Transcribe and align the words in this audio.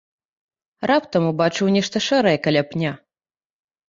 Раптам 0.91 1.27
убачыў 1.31 1.67
нешта 1.75 2.01
шэрае 2.05 2.33
каля 2.47 2.63
пня. 2.73 2.95